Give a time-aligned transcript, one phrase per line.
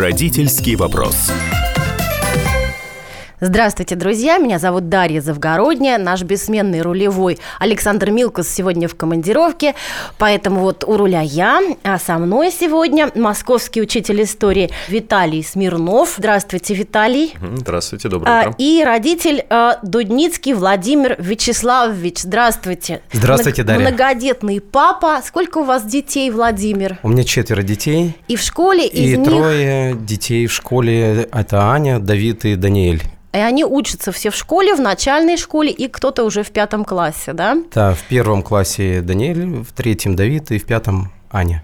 [0.00, 1.30] Родительский вопрос.
[3.42, 4.36] Здравствуйте, друзья!
[4.36, 5.96] Меня зовут Дарья Завгородняя.
[5.96, 9.74] Наш бессменный рулевой Александр Милкус сегодня в командировке,
[10.18, 16.16] поэтому вот у руля я, а со мной сегодня московский учитель истории Виталий Смирнов.
[16.18, 17.32] Здравствуйте, Виталий.
[17.56, 18.54] Здравствуйте, доброе утро.
[18.58, 22.18] И родитель а, Дудницкий Владимир Вячеславович.
[22.18, 23.00] Здравствуйте.
[23.10, 23.80] Здравствуйте, Дарья.
[23.80, 25.22] Многодетный папа.
[25.24, 26.98] Сколько у вас детей, Владимир?
[27.02, 28.16] У меня четверо детей.
[28.28, 29.26] И в школе и из них...
[29.26, 31.26] трое детей в школе.
[31.32, 33.02] Это Аня, Давид и Даниэль.
[33.32, 37.32] И они учатся все в школе, в начальной школе, и кто-то уже в пятом классе,
[37.32, 37.56] да?
[37.72, 41.62] Да, в первом классе Даниэль, в третьем Давид и в пятом Аня.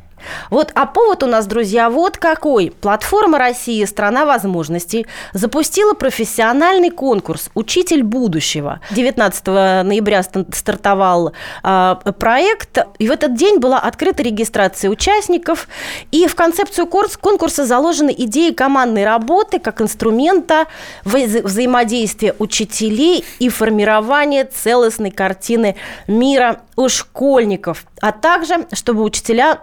[0.51, 2.73] Вот, а повод у нас, друзья, вот какой.
[2.81, 8.81] Платформа России «Страна возможностей» запустила профессиональный конкурс «Учитель будущего».
[8.91, 15.69] 19 ноября стартовал э, проект, и в этот день была открыта регистрация участников,
[16.11, 20.67] и в концепцию конкурса заложены идеи командной работы как инструмента
[21.05, 29.61] вза взаимодействия учителей и формирования целостной картины мира у школьников, а также, чтобы учителя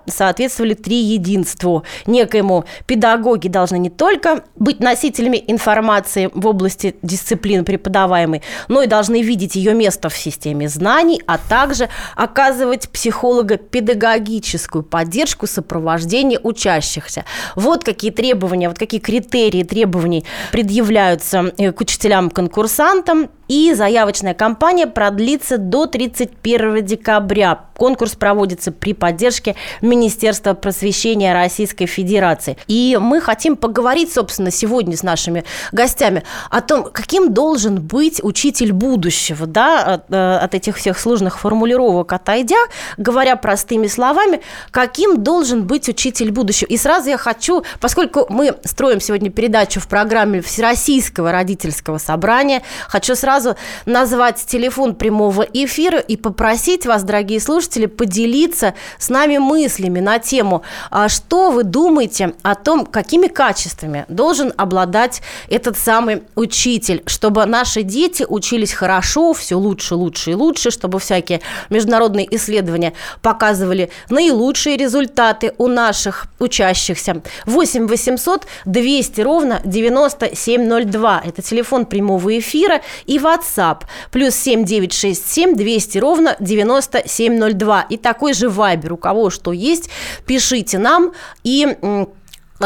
[0.49, 1.83] соответствовали три единству.
[2.05, 9.21] Некоему педагоги должны не только быть носителями информации в области дисциплины преподаваемой, но и должны
[9.21, 17.25] видеть ее место в системе знаний, а также оказывать психолого-педагогическую поддержку сопровождения учащихся.
[17.55, 25.57] Вот какие требования, вот какие критерии требований предъявляются э, к учителям-конкурсантам и заявочная кампания продлится
[25.57, 27.65] до 31 декабря.
[27.75, 32.57] Конкурс проводится при поддержке Министерства просвещения Российской Федерации.
[32.67, 38.71] И мы хотим поговорить, собственно, сегодня с нашими гостями о том, каким должен быть учитель
[38.71, 42.55] будущего, да, от, э, от этих всех сложных формулировок отойдя,
[42.97, 44.41] говоря простыми словами,
[44.71, 46.67] каким должен быть учитель будущего.
[46.69, 53.15] И сразу я хочу, поскольку мы строим сегодня передачу в программе Всероссийского родительского собрания, хочу
[53.15, 53.55] сразу сразу
[53.87, 60.61] назвать телефон прямого эфира и попросить вас, дорогие слушатели, поделиться с нами мыслями на тему,
[60.91, 67.81] а что вы думаете о том, какими качествами должен обладать этот самый учитель, чтобы наши
[67.81, 71.41] дети учились хорошо, все лучше, лучше и лучше, чтобы всякие
[71.71, 72.93] международные исследования
[73.23, 77.23] показывали наилучшие результаты у наших учащихся.
[77.47, 81.23] 8 800 200 ровно 9702.
[81.25, 82.81] Это телефон прямого эфира.
[83.07, 83.83] И WhatsApp.
[84.11, 87.81] Плюс 7967 200 ровно 9702.
[87.89, 88.93] И такой же Вайбер.
[88.93, 89.89] У кого что есть,
[90.25, 91.13] пишите нам
[91.43, 91.77] и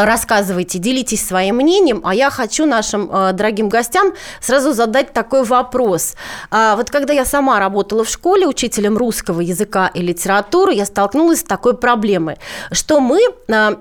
[0.05, 6.15] рассказывайте, делитесь своим мнением, а я хочу нашим э, дорогим гостям сразу задать такой вопрос.
[6.51, 11.39] А, вот когда я сама работала в школе учителем русского языка и литературы, я столкнулась
[11.39, 12.37] с такой проблемой,
[12.71, 13.75] что мы э,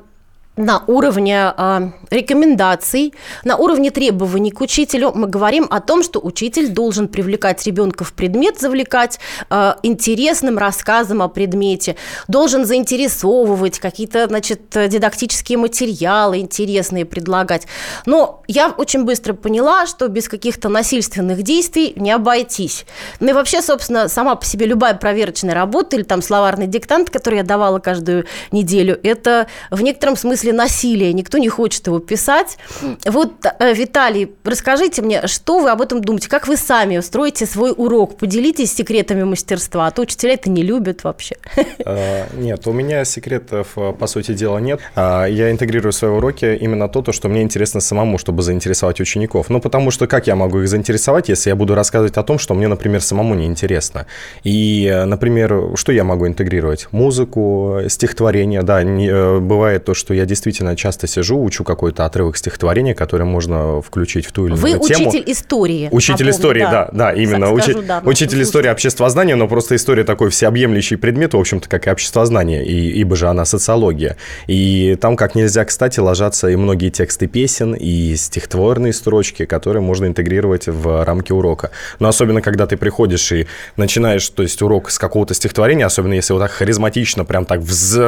[0.56, 3.12] на уровне э, рекомендаций,
[3.44, 8.14] на уровне требований к учителю мы говорим о том, что учитель должен привлекать ребенка в
[8.14, 11.96] предмет, завлекать э, интересным рассказом о предмете,
[12.26, 17.66] должен заинтересовывать какие-то, значит, дидактические материалы интересные предлагать.
[18.06, 22.86] Но я очень быстро поняла, что без каких-то насильственных действий не обойтись.
[23.20, 27.36] Ну и вообще, собственно, сама по себе любая проверочная работа или там словарный диктант, который
[27.36, 32.58] я давала каждую неделю, это в некотором смысле смысле насилия, никто не хочет его писать.
[33.04, 36.28] Вот, э, Виталий, расскажите мне, что вы об этом думаете?
[36.28, 38.16] Как вы сами устроите свой урок?
[38.16, 41.36] Поделитесь секретами мастерства, а то учителя это не любят вообще.
[41.84, 44.80] А, нет, у меня секретов, э, по сути дела, нет.
[44.94, 49.00] А, я интегрирую в свои уроки именно то, то, что мне интересно самому, чтобы заинтересовать
[49.00, 49.50] учеников.
[49.50, 52.54] Ну, потому что как я могу их заинтересовать, если я буду рассказывать о том, что
[52.54, 54.06] мне, например, самому не интересно?
[54.44, 56.88] И, э, например, что я могу интегрировать?
[56.92, 62.36] Музыку, стихотворение, да, не, бывает то, что я действительно действительно часто сижу, учу какой-то отрывок
[62.36, 65.08] стихотворения, который можно включить в ту или иную Вы тему.
[65.08, 65.88] учитель истории.
[65.90, 67.46] Учитель напомню, истории, да, да, именно.
[67.46, 67.86] Скажу, Учи...
[67.86, 72.64] да, учитель истории обществознания, но просто история такой всеобъемлющий предмет, в общем-то, как и обществознание,
[72.66, 74.16] и, ибо же она социология.
[74.46, 80.04] И там как нельзя, кстати, ложатся и многие тексты песен, и стихотворные строчки, которые можно
[80.06, 81.70] интегрировать в рамки урока.
[81.98, 83.46] Но особенно, когда ты приходишь и
[83.76, 87.98] начинаешь, то есть урок с какого-то стихотворения, особенно если вот так харизматично, прям так вз...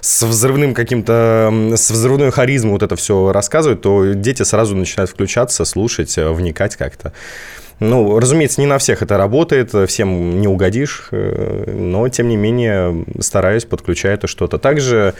[0.00, 5.64] с взрывным каким-то с взрывной харизмой вот это все рассказывают, то дети сразу начинают включаться,
[5.64, 7.12] слушать, э, вникать как-то.
[7.80, 13.04] Ну, разумеется, не на всех это работает, всем не угодишь, э, но, тем не менее,
[13.20, 14.58] стараюсь, подключаю это что-то.
[14.58, 15.14] Также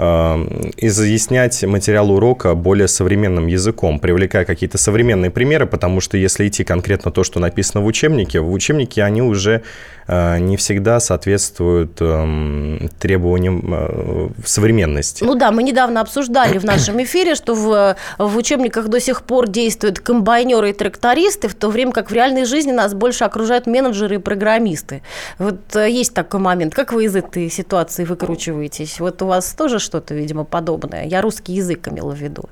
[0.00, 7.10] изъяснять материал урока более современным языком, привлекая какие-то современные примеры, потому что если идти конкретно
[7.10, 9.62] то, что написано в учебнике, в учебнике они уже
[10.06, 15.22] э, не всегда соответствуют э, требованиям э, современности.
[15.22, 19.48] Ну да, мы недавно обсуждали в нашем эфире, что в, в учебниках до сих пор
[19.48, 24.14] действуют комбайнеры и трактористы, в то время как в реальной жизни нас больше окружают менеджеры
[24.14, 25.02] и программисты.
[25.38, 26.74] Вот э, есть такой момент.
[26.74, 28.98] Как вы из этой ситуации выкручиваетесь?
[29.00, 31.06] Вот у вас тоже что-то, видимо, подобное.
[31.06, 32.44] Я русский язык имела в виду.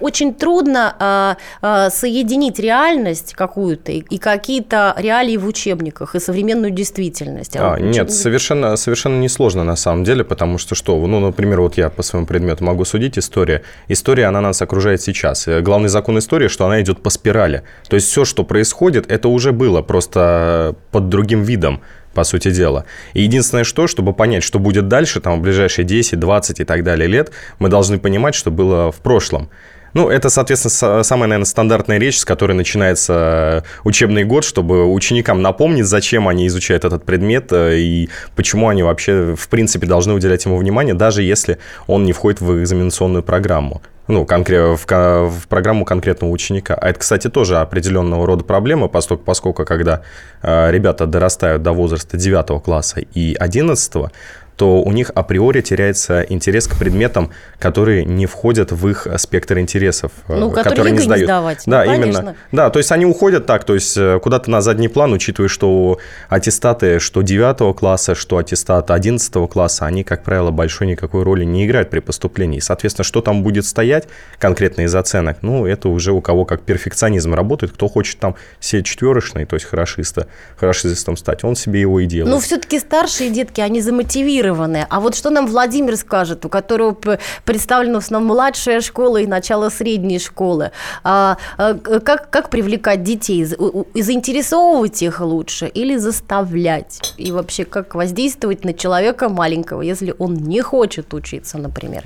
[0.00, 6.72] Очень трудно э, э, соединить реальность какую-то и, и какие-то реалии в учебниках и современную
[6.72, 7.56] действительность.
[7.56, 11.78] А, а нет, совершенно, совершенно несложно на самом деле, потому что что, ну, например, вот
[11.78, 13.62] я по своему предмету могу судить история.
[13.88, 15.48] История, она нас окружает сейчас.
[15.60, 17.62] Главный закон истории, что она идет по спирали.
[17.88, 21.80] То есть все, что происходит, это уже было, просто под другим видом
[22.14, 22.84] по сути дела.
[23.14, 26.84] И единственное что, чтобы понять, что будет дальше, там, в ближайшие 10, 20 и так
[26.84, 29.48] далее лет, мы должны понимать, что было в прошлом.
[29.94, 35.42] Ну, это, соответственно, самая, наверное, стандартная речь, с которой начинается э, учебный год, чтобы ученикам
[35.42, 40.46] напомнить, зачем они изучают этот предмет э, и почему они вообще, в принципе, должны уделять
[40.46, 43.82] ему внимание, даже если он не входит в экзаменационную программу
[44.12, 46.74] ну, конкрет, в, в программу конкретного ученика.
[46.74, 50.02] А это, кстати, тоже определенного рода проблема, поскольку, поскольку когда
[50.42, 54.12] э, ребята дорастают до возраста 9 класса и 11,
[54.56, 60.12] то у них априори теряется интерес к предметам, которые не входят в их спектр интересов,
[60.28, 61.20] э, ну, которые, которые не сдают.
[61.20, 61.62] Не сдавать.
[61.66, 62.36] Да, ну, именно.
[62.52, 65.98] Да, то есть они уходят так, то есть э, куда-то на задний план, учитывая, что
[66.28, 71.66] аттестаты что 9 класса, что аттестаты 11 класса, они, как правило, большой никакой роли не
[71.66, 72.60] играют при поступлении.
[72.60, 74.08] Соответственно, что там будет стоять
[74.38, 78.82] конкретно из оценок, ну, это уже у кого как перфекционизм работает, кто хочет там все
[78.82, 80.26] четверочные, то есть хорошиста,
[80.56, 82.34] хорошистом стать, он себе его и делает.
[82.34, 84.86] Ну, все-таки старшие детки, они замотивированы мотивированные.
[84.88, 86.96] А вот что нам Владимир скажет, у которого
[87.44, 90.70] представлена в основном младшая школа и начало средней школы?
[91.04, 93.44] А, а, как, как привлекать детей?
[93.44, 97.14] Заинтересовывать их лучше или заставлять?
[97.16, 102.04] И вообще, как воздействовать на человека маленького, если он не хочет учиться, например?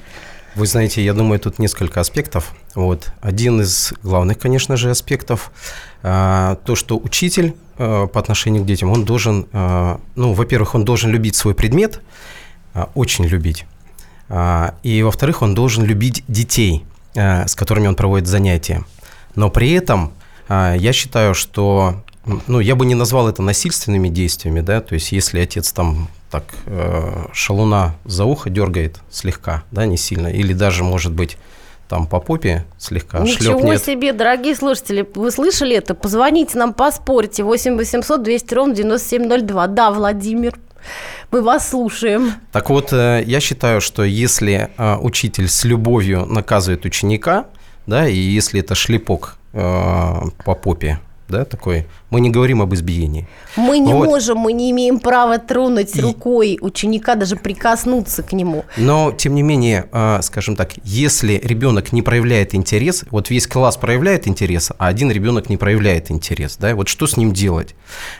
[0.54, 2.52] Вы знаете, я думаю, тут несколько аспектов.
[2.74, 3.08] Вот.
[3.20, 5.50] Один из главных, конечно же, аспектов
[6.02, 11.10] а, то, что учитель по отношению к детям, он должен, а, ну, во-первых, он должен
[11.10, 12.00] любить свой предмет,
[12.74, 13.66] а, очень любить.
[14.82, 16.84] И, во-вторых, он должен любить детей,
[17.14, 18.84] с которыми он проводит занятия.
[19.36, 20.12] Но при этом
[20.48, 22.02] я считаю, что
[22.48, 26.42] ну, я бы не назвал это насильственными действиями, да, то есть если отец там так
[27.32, 31.38] шалуна за ухо дергает слегка, да, не сильно, или даже, может быть,
[31.88, 33.84] там по попе слегка Ничего шлепнет.
[33.84, 35.94] себе, дорогие слушатели, вы слышали это?
[35.94, 39.66] Позвоните нам, поспорьте, 8 800 200 ровно 9702.
[39.68, 40.54] Да, Владимир,
[41.30, 42.32] мы вас слушаем.
[42.52, 47.46] Так вот, э, я считаю, что если э, учитель с любовью наказывает ученика,
[47.86, 49.58] да, и если это шлепок э,
[50.44, 51.86] по попе, да, такой.
[52.10, 53.26] Мы не говорим об избиении.
[53.56, 54.06] Мы не вот.
[54.06, 56.00] можем, мы не имеем права тронуть и...
[56.00, 58.64] рукой ученика, даже прикоснуться к нему.
[58.76, 63.76] Но, тем не менее, а, скажем так, если ребенок не проявляет интерес, вот весь класс
[63.76, 67.74] проявляет интерес, а один ребенок не проявляет интерес, да, вот что с ним делать?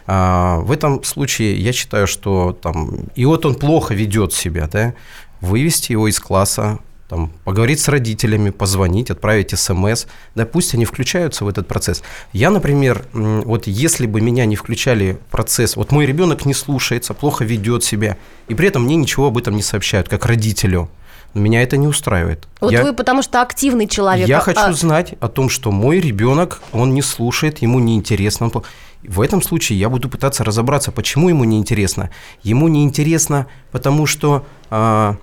[0.07, 4.95] А, в этом случае я считаю, что там, и вот он плохо ведет себя, да,
[5.41, 11.45] вывести его из класса, там, поговорить с родителями, позвонить, отправить смс, да пусть они включаются
[11.45, 12.03] в этот процесс.
[12.33, 17.15] Я, например, вот если бы меня не включали в процесс, вот мой ребенок не слушается,
[17.15, 18.17] плохо ведет себя,
[18.49, 20.91] и при этом мне ничего об этом не сообщают, как родителю,
[21.35, 22.49] меня это не устраивает.
[22.61, 24.27] Вот я, вы потому что активный человек.
[24.27, 24.41] Я а...
[24.41, 28.47] хочу знать о том, что мой ребенок, он не слушает, ему неинтересно.
[28.47, 28.65] Он...
[29.03, 32.11] В этом случае я буду пытаться разобраться, почему ему неинтересно.
[32.43, 35.17] Ему неинтересно, потому что а,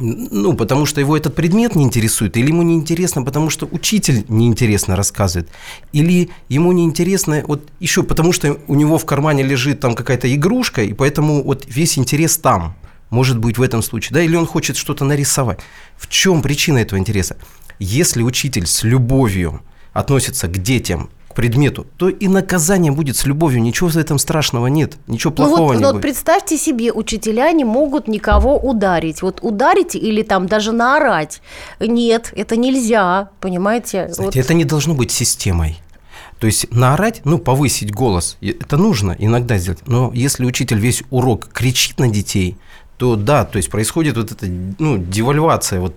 [0.00, 4.96] ну, потому что его этот предмет не интересует, или ему неинтересно, потому что учитель неинтересно
[4.96, 5.48] рассказывает,
[5.92, 10.82] или ему неинтересно вот еще потому, что у него в кармане лежит там какая-то игрушка,
[10.82, 12.74] и поэтому вот весь интерес там,
[13.10, 15.60] может быть в этом случае, да, или он хочет что-то нарисовать.
[15.96, 17.36] В чем причина этого интереса?
[17.78, 23.62] Если учитель с любовью относится к детям к предмету, то и наказание будет с любовью.
[23.62, 26.02] Ничего в этом страшного нет, ничего плохого ну вот, не вот будет.
[26.02, 29.22] Представьте себе, учителя не могут никого ударить.
[29.22, 31.40] Вот ударить или там даже наорать.
[31.78, 34.08] Нет, это нельзя, понимаете?
[34.08, 34.44] Знаете, вот.
[34.44, 35.78] это не должно быть системой.
[36.40, 39.80] То есть наорать, ну, повысить голос, это нужно иногда сделать.
[39.86, 42.56] Но если учитель весь урок кричит на детей,
[42.96, 45.94] то да, то есть происходит вот эта ну, девальвация вот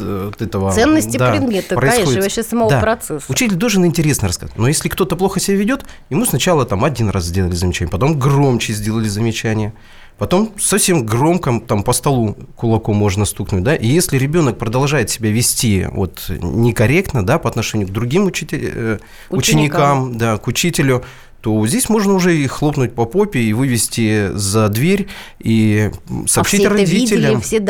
[0.00, 0.72] вот этого...
[0.72, 2.04] Ценности да, предмета, происходит.
[2.06, 2.80] конечно, вообще самого да.
[2.80, 3.26] процесса.
[3.28, 4.56] Учитель должен интересно рассказать.
[4.56, 8.72] Но если кто-то плохо себя ведет, ему сначала там один раз сделали замечание, потом громче
[8.72, 9.72] сделали замечание,
[10.18, 15.30] потом совсем громко там по столу кулаком можно стукнуть, да, и если ребенок продолжает себя
[15.30, 18.98] вести вот некорректно, да, по отношению к другим учитель, э,
[19.30, 19.38] ученикам,
[20.08, 21.04] ученикам, да, к учителю,
[21.40, 25.90] то здесь можно уже и хлопнуть по попе и вывести за дверь и
[26.26, 27.22] сообщить а все родителям.
[27.22, 27.60] Это видели, все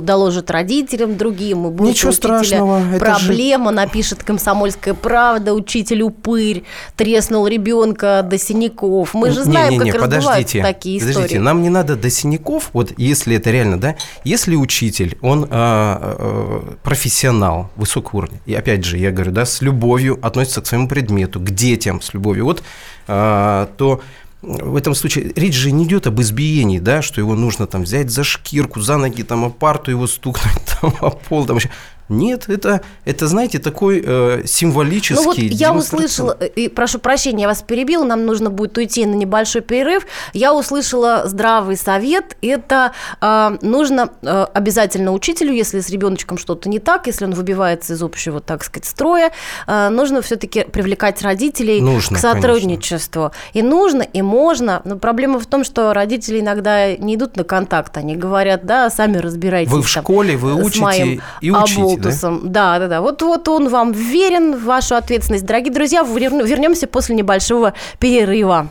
[0.00, 1.66] доложат родителям другим.
[1.66, 2.82] И будет Ничего страшного.
[2.98, 3.76] Проблема, же...
[3.76, 6.64] напишет комсомольская правда, учитель упырь,
[6.96, 9.14] треснул ребенка до синяков.
[9.14, 11.14] Мы же знаем, не, не, не, как подождите, такие истории.
[11.14, 15.48] Подождите, нам не надо до синяков, вот если это реально, да, если учитель, он а,
[15.50, 20.86] а, профессионал высокого уровня, и опять же, я говорю, да, с любовью относится к своему
[20.88, 22.44] предмету, к детям с любовью.
[22.44, 22.62] Вот
[23.06, 24.00] то
[24.42, 28.10] в этом случае речь же не идет об избиении, да, что его нужно там взять
[28.10, 31.70] за шкирку, за ноги, там, о парту его стукнуть, там, о пол, там, еще.
[32.10, 35.14] Нет, это, это знаете, такой э, символический.
[35.14, 39.06] Ну вот я услышала, э, и прошу прощения, я вас перебила, нам нужно будет уйти
[39.06, 40.06] на небольшой перерыв.
[40.32, 42.36] Я услышала здравый совет.
[42.42, 47.92] Это э, нужно э, обязательно учителю, если с ребеночком что-то не так, если он выбивается
[47.92, 49.30] из общего, так сказать, строя,
[49.68, 53.30] э, нужно все-таки привлекать родителей нужно, к сотрудничеству.
[53.30, 53.50] Конечно.
[53.52, 54.82] И нужно, и можно.
[54.84, 59.18] Но проблема в том, что родители иногда не идут на контакт, они говорят, да, сами
[59.18, 59.70] разбирайтесь.
[59.70, 62.40] Вы в там, школе, вы учите и учите Болтусом.
[62.44, 62.78] Да?
[62.78, 63.00] да, да, да.
[63.00, 65.46] Вот, вот он вам верен в вашу ответственность.
[65.46, 68.68] Дорогие друзья, вернемся после небольшого перерыва.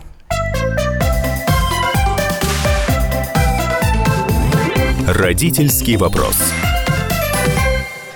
[5.07, 6.35] Родительский вопрос.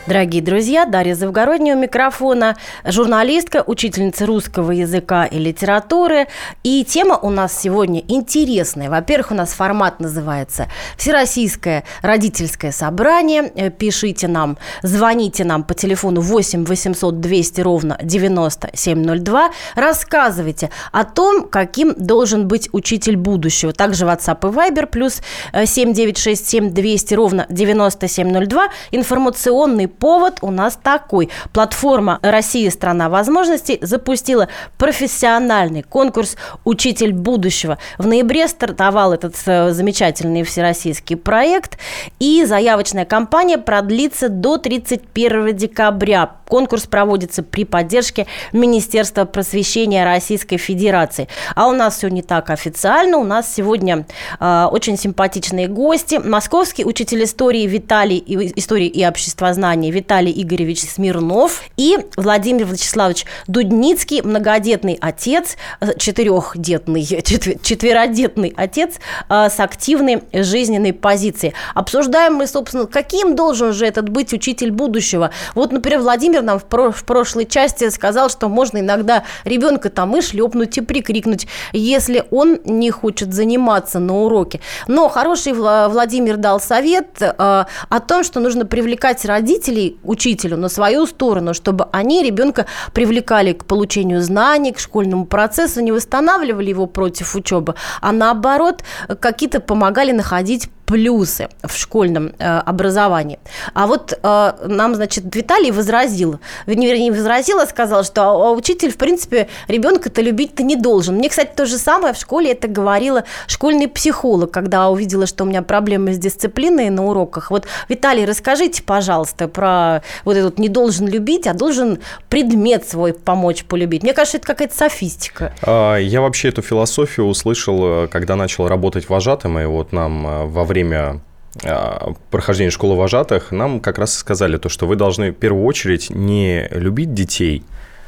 [0.05, 6.27] Дорогие друзья, Дарья Завгородняя у микрофона, журналистка, учительница русского языка и литературы.
[6.61, 8.89] И тема у нас сегодня интересная.
[8.89, 10.67] Во-первых, у нас формат называется
[10.97, 13.49] «Всероссийское родительское собрание».
[13.55, 19.51] Э, пишите нам, звоните нам по телефону 8 800 200 ровно 9702.
[19.75, 23.71] Рассказывайте о том, каким должен быть учитель будущего.
[23.71, 25.21] Также WhatsApp и Viber плюс
[25.53, 28.67] 7967 э, 200 ровно 9702.
[28.91, 31.29] Информационный повод у нас такой.
[31.53, 37.77] Платформа «Россия– страна возможностей» запустила профессиональный конкурс «Учитель будущего».
[37.97, 41.77] В ноябре стартовал этот э, замечательный всероссийский проект,
[42.19, 46.31] и заявочная кампания продлится до 31 декабря.
[46.53, 51.27] Конкурс проводится при поддержке Министерства просвещения Российской Федерации.
[51.55, 53.17] А у нас все не так официально.
[53.17, 54.05] У нас сегодня
[54.39, 56.21] э, очень симпатичные гости.
[56.23, 58.23] Московский учитель истории Виталий,
[58.55, 67.57] истории и обществознания Виталий Игоревич Смирнов и Владимир Вячеславович Дудницкий, многодетный отец, э, четырехдетный, четвер,
[67.63, 71.55] четверодетный отец э, с активной жизненной позицией.
[71.73, 75.31] Обсуждаем мы, собственно, каким должен же этот быть учитель будущего.
[75.55, 80.15] Вот, например, Владимир нам в, про в прошлой части сказал, что можно иногда ребенка там
[80.17, 84.59] и шлепнуть, и прикрикнуть, если он не хочет заниматься на уроке.
[84.87, 91.05] Но хороший Владимир дал совет э, о том, что нужно привлекать родителей учителю на свою
[91.05, 97.35] сторону, чтобы они ребенка привлекали к получению знаний, к школьному процессу, не восстанавливали его против
[97.35, 98.83] учебы, а наоборот
[99.19, 103.39] какие-то помогали находить плюсы в школьном э, образовании.
[103.73, 108.91] А вот э, нам, значит, Виталий возразил, вернее, не возразил, а сказал, что а, учитель,
[108.91, 111.15] в принципе, ребенка-то любить-то не должен.
[111.15, 115.47] Мне, кстати, то же самое в школе это говорила школьный психолог, когда увидела, что у
[115.47, 117.49] меня проблемы с дисциплиной на уроках.
[117.49, 121.99] Вот, Виталий, расскажите, пожалуйста, про вот этот не должен любить, а должен
[122.29, 124.03] предмет свой помочь полюбить.
[124.03, 125.53] Мне кажется, это какая-то софистика.
[125.61, 130.45] А, я вообще эту философию услышал, э, когда начал работать вожатым, и вот нам э,
[130.45, 131.21] во время время
[131.63, 136.09] а, прохождения школы вожатых нам как раз сказали то, что вы должны в первую очередь
[136.09, 137.63] не любить детей,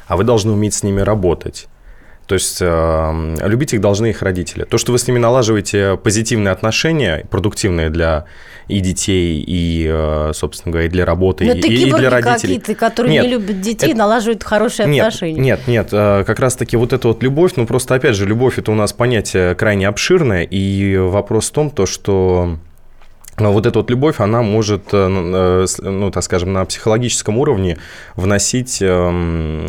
[0.08, 1.68] а вы должны уметь с ними работать.
[2.26, 4.64] То есть э, любить их должны их родители.
[4.64, 8.24] То, что вы с ними налаживаете позитивные отношения, продуктивные для
[8.68, 12.58] и детей, и, э, собственно говоря, и для работы, Но и, и для родителей.
[12.58, 13.98] какие-то, которые нет, не любят детей, это...
[13.98, 15.40] налаживают хорошие нет, отношения.
[15.40, 18.72] Нет, нет, э, как раз-таки вот эта вот любовь, ну просто, опять же, любовь– это
[18.72, 22.58] у нас понятие крайне обширное, и вопрос в том, то, что
[23.38, 27.76] вот эта вот любовь, она может, э, э, ну, так скажем, на психологическом уровне
[28.14, 29.66] вносить эм,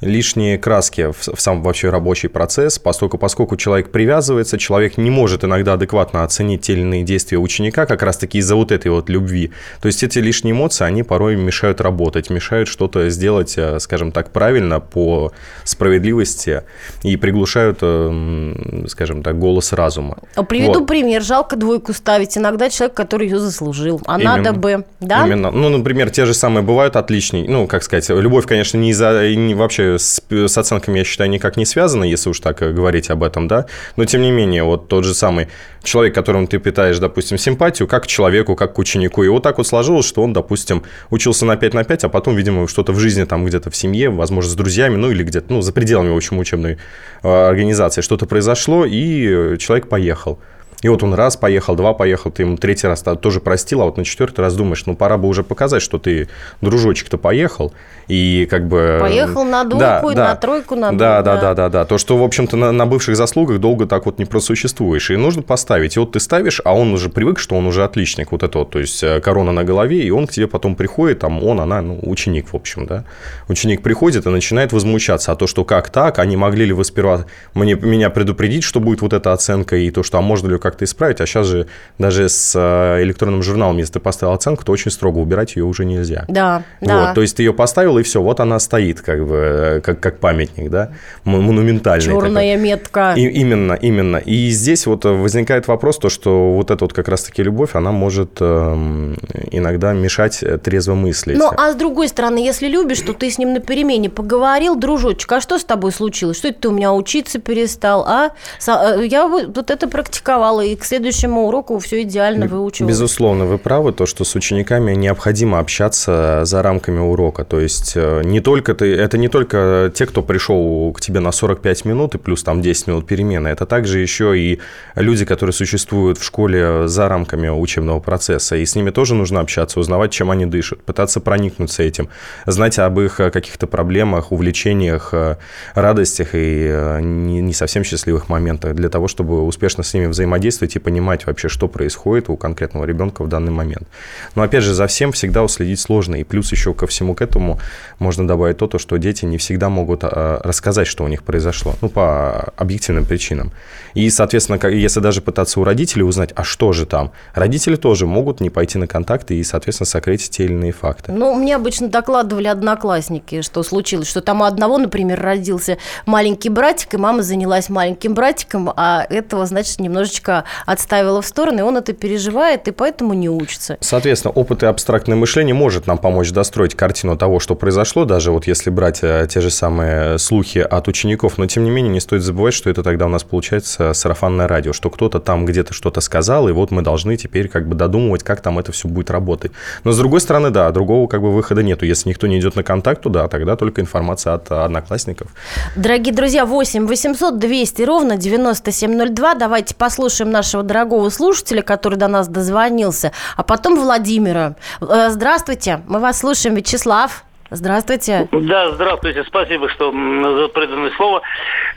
[0.00, 5.74] лишние краски в сам вообще рабочий процесс, поскольку, поскольку человек привязывается, человек не может иногда
[5.74, 9.50] адекватно оценить те или иные действия ученика как раз-таки из-за вот этой вот любви.
[9.80, 14.30] То есть эти лишние эмоции, они порой мешают работать, мешают что-то сделать, э, скажем так,
[14.30, 15.32] правильно, по
[15.64, 16.62] справедливости
[17.02, 20.18] и приглушают, эм, скажем так, голос разума.
[20.48, 20.86] Приведу вот.
[20.86, 21.22] пример.
[21.22, 22.36] Жалко двойку ставить.
[22.38, 24.00] Иногда человек который ее заслужил.
[24.06, 24.36] А Именно.
[24.36, 25.26] надо бы, да?
[25.26, 25.50] Именно.
[25.50, 27.48] Ну, например, те же самые бывают отличные.
[27.48, 31.56] Ну, как сказать, любовь, конечно, не за не вообще с, с оценками, я считаю, никак
[31.56, 33.66] не связана, если уж так говорить об этом, да.
[33.96, 35.48] Но тем не менее, вот тот же самый
[35.82, 39.22] человек, которому ты питаешь, допустим, симпатию, как к человеку, как к ученику.
[39.22, 42.36] И вот так вот сложилось, что он, допустим, учился на 5 на 5, а потом,
[42.36, 45.62] видимо, что-то в жизни там где-то в семье, возможно, с друзьями, ну или где-то, ну,
[45.62, 46.78] за пределами, в общем, учебной
[47.22, 50.38] э, организации что-то произошло, и человек поехал.
[50.82, 53.96] И вот он раз поехал, два поехал, ты ему третий раз тоже простил, а вот
[53.96, 56.28] на четвертый раз думаешь, ну пора бы уже показать, что ты,
[56.60, 57.72] дружочек-то, поехал.
[58.06, 58.98] И как бы...
[59.00, 61.84] Поехал на двойку, да, да, на тройку, на да, да, да, да, да, да.
[61.84, 65.10] То, что, в общем-то, на, на бывших заслугах долго так вот не просуществуешь.
[65.10, 65.96] И нужно поставить.
[65.96, 68.32] И вот ты ставишь, а он уже привык, что он уже отличник.
[68.32, 71.18] Вот это вот, то есть э, корона на голове, и он к тебе потом приходит,
[71.18, 73.04] там он, она, ну, ученик, в общем, да.
[73.48, 75.32] Ученик приходит и начинает возмущаться.
[75.32, 79.02] А то, что как так, они могли ли вы сперва мне, меня предупредить, что будет
[79.02, 81.66] вот эта оценка, и то, что, а можно ли как-то исправить, а сейчас же
[81.98, 85.84] даже с э, электронным журналом, если ты поставил оценку, то очень строго убирать ее уже
[85.84, 86.24] нельзя.
[86.28, 87.14] Да, вот, да.
[87.14, 90.18] То есть ты ее поставил, и все, вот она стоит, как бы, э, как, как
[90.18, 90.90] памятник, да,
[91.24, 92.04] монументальный.
[92.04, 92.56] Черная такой.
[92.56, 93.14] метка.
[93.16, 94.16] И, именно, именно.
[94.18, 98.38] И здесь вот возникает вопрос, то, что вот эта вот как раз-таки любовь, она может
[98.40, 99.14] э,
[99.50, 101.38] иногда мешать трезво мыслить.
[101.38, 105.32] Ну, а с другой стороны, если любишь, то ты с ним на перемене поговорил, дружочек,
[105.32, 106.36] а что с тобой случилось?
[106.36, 108.30] Что это ты у меня учиться перестал, а?
[108.66, 112.86] Я вот это практиковала, и к следующему уроку все идеально выучил.
[112.86, 117.44] Безусловно, вы правы, то, что с учениками необходимо общаться за рамками урока.
[117.44, 121.32] То есть э, не только ты, это не только те, кто пришел к тебе на
[121.32, 124.60] 45 минут и плюс там 10 минут перемены, это также еще и
[124.94, 128.56] люди, которые существуют в школе за рамками учебного процесса.
[128.56, 132.08] И с ними тоже нужно общаться, узнавать, чем они дышат, пытаться проникнуться этим,
[132.46, 135.36] знать об их каких-то проблемах, увлечениях, э,
[135.74, 140.76] радостях и э, не совсем счастливых моментах для того, чтобы успешно с ними взаимодействовать чувствовать
[140.76, 143.86] и понимать вообще, что происходит у конкретного ребенка в данный момент.
[144.34, 146.16] Но опять же, за всем всегда уследить сложно.
[146.16, 147.58] И плюс еще ко всему к этому
[147.98, 151.74] можно добавить то что дети не всегда могут а, рассказать, что у них произошло.
[151.80, 153.52] Ну, по объективным причинам.
[153.94, 158.40] И, соответственно, если даже пытаться у родителей узнать, а что же там, родители тоже могут
[158.40, 161.12] не пойти на контакты и, соответственно, сокрыть те или иные факты.
[161.12, 166.94] Ну, мне обычно докладывали одноклассники, что случилось, что там у одного, например, родился маленький братик,
[166.94, 171.92] и мама занялась маленьким братиком, а этого, значит, немножечко отставила в сторону, и он это
[171.92, 173.76] переживает, и поэтому не учится.
[173.80, 178.46] Соответственно, опыт и абстрактное мышление может нам помочь достроить картину того, что произошло, даже вот
[178.46, 182.22] если брать э, те же самые слухи от учеников, но тем не менее не стоит
[182.22, 186.48] забывать, что это тогда у нас получается сарафанное радио, что кто-то там где-то что-то сказал,
[186.48, 189.52] и вот мы должны теперь как бы додумывать, как там это все будет работать.
[189.84, 191.84] Но с другой стороны, да, другого как бы выхода нету.
[191.86, 195.28] Если никто не идет на контакт, то да, тогда только информация от одноклассников.
[195.76, 199.34] Дорогие друзья, 8 800 200 ровно 9702.
[199.34, 204.54] Давайте послушаем нашего дорогого слушателя, который до нас дозвонился, а потом Владимира.
[204.80, 207.24] Э, здравствуйте, мы вас слушаем, Вячеслав.
[207.50, 208.28] Здравствуйте.
[208.30, 209.24] Да, здравствуйте.
[209.24, 211.22] Спасибо, что за преданное слово.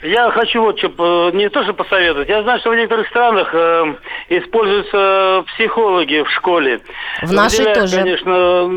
[0.02, 2.28] Я хочу вот что, не то, что посоветовать.
[2.28, 3.94] Я знаю, что в некоторых странах э,
[4.28, 6.80] используются психологи в школе.
[7.22, 7.96] В нашей Выделяют, тоже.
[7.96, 8.70] конечно,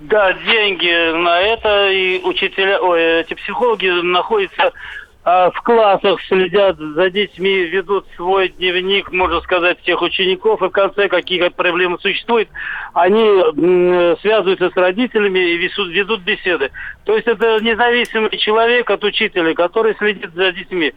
[0.00, 4.72] да, деньги на это, и учителя, ой, эти психологи находятся
[5.24, 10.70] а в классах следят за детьми, ведут свой дневник, можно сказать, всех учеников, и в
[10.70, 12.48] конце какие проблемы существуют,
[12.92, 16.70] они связываются с родителями и ведут беседы.
[17.04, 20.92] То есть это независимый человек от учителя, который следит за детьми.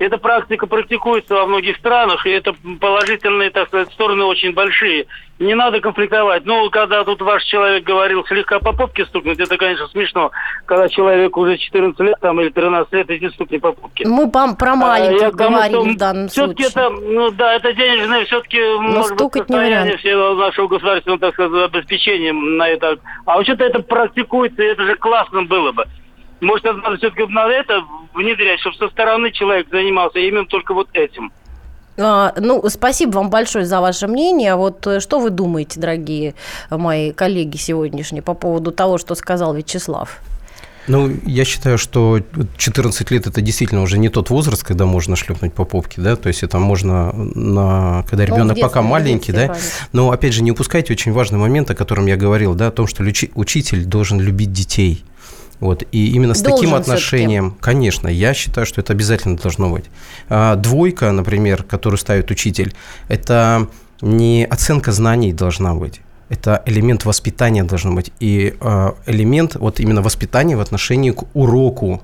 [0.00, 5.04] Эта практика практикуется во многих странах, и это положительные, так сказать, стороны очень большие.
[5.38, 6.46] Не надо конфликтовать.
[6.46, 10.30] Ну, когда тут ваш человек говорил слегка по попке стукнуть, это, конечно, смешно.
[10.64, 14.08] Когда человек уже 14 лет там, или 13 лет, иди стукни по попке.
[14.08, 16.86] Мы про маленьких а, говорим в данном все-таки случае.
[16.86, 21.74] это, ну да, это денежное все-таки, Но может быть, состояние всего нашего государственного, так сказать,
[21.74, 22.96] обеспечения на это.
[23.26, 25.84] А вообще-то это практикуется, и это же классно было бы.
[26.40, 27.82] Может, надо все-таки на это
[28.14, 31.32] внедрять, чтобы со стороны человек занимался именно только вот этим.
[31.98, 34.54] А, ну, спасибо вам большое за ваше мнение.
[34.54, 36.34] Вот э, что вы думаете, дорогие
[36.70, 40.20] мои коллеги сегодняшние, по поводу того, что сказал Вячеслав?
[40.86, 42.20] Ну, я считаю, что
[42.56, 46.28] 14 лет это действительно уже не тот возраст, когда можно шлепнуть по попке, да, то
[46.28, 49.54] есть это можно, на, когда ребенок ну, пока маленький, да.
[49.92, 52.86] Но опять же, не упускайте очень важный момент, о котором я говорил, да, о том,
[52.86, 55.04] что учитель должен любить детей.
[55.60, 59.84] Вот, и именно с Должен таким отношением, конечно, я считаю, что это обязательно должно быть.
[60.28, 62.74] А, двойка, например, которую ставит учитель,
[63.08, 63.68] это
[64.00, 66.00] не оценка знаний должна быть.
[66.30, 68.12] Это элемент воспитания должен быть.
[68.20, 72.02] И э, элемент вот именно воспитания в отношении к уроку,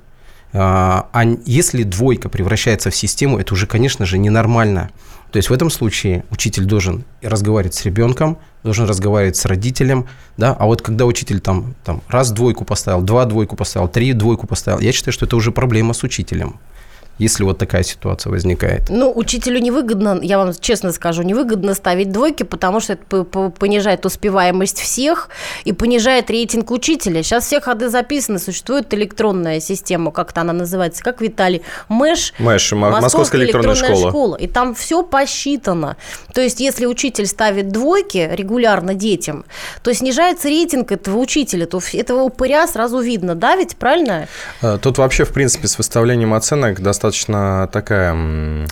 [0.58, 4.90] а если двойка превращается в систему, это уже, конечно же, ненормально.
[5.32, 10.54] То есть в этом случае учитель должен разговаривать с ребенком, должен разговаривать с родителем, да,
[10.58, 14.80] а вот когда учитель там, там раз двойку поставил, два двойку поставил, три двойку поставил,
[14.80, 16.58] я считаю, что это уже проблема с учителем
[17.18, 18.88] если вот такая ситуация возникает?
[18.88, 24.80] Ну, учителю невыгодно, я вам честно скажу, невыгодно ставить двойки, потому что это понижает успеваемость
[24.80, 25.30] всех
[25.64, 27.22] и понижает рейтинг учителя.
[27.22, 33.00] Сейчас все ходы записаны, существует электронная система, как-то она называется, как Виталий, МЭШ, МЭШ Московская,
[33.02, 34.10] Московская электронная, электронная школа.
[34.10, 34.36] школа.
[34.36, 35.96] И там все посчитано.
[36.34, 39.44] То есть, если учитель ставит двойки регулярно детям,
[39.82, 44.28] то снижается рейтинг этого учителя, то этого упыря сразу видно, да, ведь правильно?
[44.60, 48.66] Э, тут вообще, в принципе, с выставлением оценок достаточно достаточно такая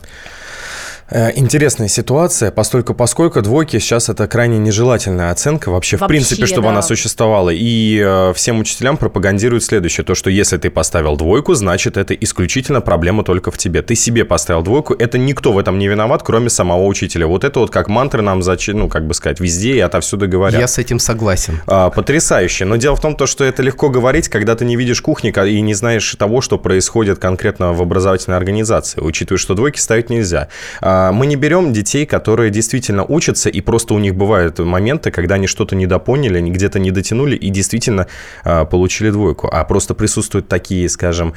[1.11, 6.65] интересная ситуация, постольку поскольку двойки сейчас это крайне нежелательная оценка вообще, вообще в принципе, чтобы
[6.65, 6.71] да.
[6.71, 7.51] она существовала.
[7.51, 12.81] И э, всем учителям пропагандируют следующее, то, что если ты поставил двойку, значит, это исключительно
[12.81, 13.83] проблема только в тебе.
[13.83, 17.27] Ты себе поставил двойку, это никто в этом не виноват, кроме самого учителя.
[17.27, 20.61] Вот это вот как мантры нам, зачем, ну, как бы сказать, везде и отовсюду говорят.
[20.61, 21.61] Я с этим согласен.
[21.67, 22.65] А, потрясающе.
[22.65, 25.61] Но дело в том, то, что это легко говорить, когда ты не видишь кухни и
[25.61, 30.49] не знаешь того, что происходит конкретно в образовательной организации, учитывая, что двойки ставить нельзя.
[30.81, 35.37] А, мы не берем детей, которые действительно учатся, и просто у них бывают моменты, когда
[35.37, 38.07] они что-то недопоняли, они где-то не дотянули и действительно
[38.45, 39.49] а, получили двойку.
[39.53, 41.35] А просто присутствуют такие, скажем,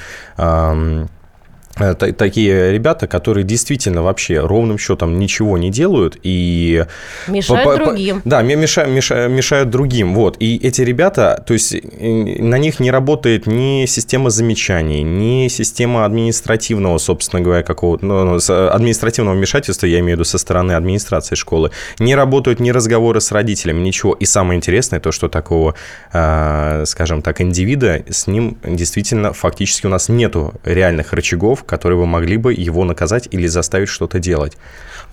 [2.18, 6.86] такие ребята, которые действительно вообще ровным счетом ничего не делают и
[7.28, 8.22] мешают по, другим.
[8.26, 10.13] Да, мешают, мешают, мешают другим.
[10.13, 10.38] Вот.
[10.40, 16.98] И эти ребята, то есть на них не работает ни система замечаний, ни система административного,
[16.98, 21.72] собственно говоря, какого-то ну, ну административного вмешательства, я имею в виду со стороны администрации школы.
[22.00, 24.13] Не работают ни разговоры с родителями, ничего.
[24.13, 25.76] И самое интересное то, что такого,
[26.13, 32.06] э, скажем так, индивида с ним действительно фактически у нас нету реальных рычагов, которые бы
[32.06, 34.58] могли бы его наказать или заставить что-то делать.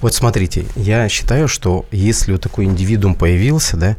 [0.00, 3.96] Вот смотрите, я считаю, что если вот такой индивидуум появился, да,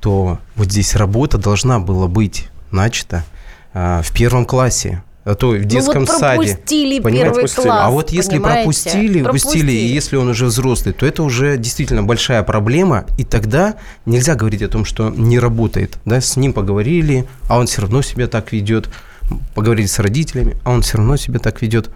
[0.00, 3.24] то вот здесь работа должна была быть начата
[3.72, 7.02] а, в первом классе, а то в детском ну, вот пропустили саде.
[7.02, 7.64] Первый пропустили.
[7.64, 8.62] класс, а вот если понимаете?
[8.62, 13.74] пропустили, пропустили, и если он уже взрослый, то это уже действительно большая проблема, и тогда
[14.06, 15.98] нельзя говорить о том, что не работает.
[16.06, 18.88] Да, с ним поговорили, а он все равно себя так ведет.
[19.54, 21.90] Поговорили с родителями, а он все равно себя так ведет.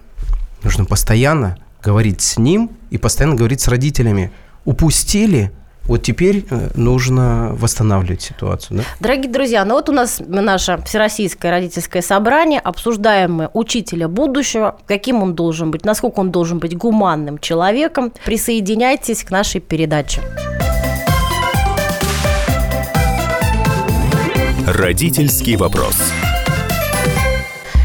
[0.62, 4.30] Нужно постоянно говорить с ним и постоянно говорить с родителями.
[4.64, 5.50] Упустили,
[5.84, 8.78] вот теперь э, нужно восстанавливать ситуацию.
[8.78, 8.84] Да?
[9.00, 12.60] Дорогие друзья, ну вот у нас наше всероссийское родительское собрание.
[12.60, 18.12] Обсуждаем мы учителя будущего, каким он должен быть, насколько он должен быть гуманным человеком.
[18.24, 20.20] Присоединяйтесь к нашей передаче.
[24.66, 25.96] Родительский вопрос.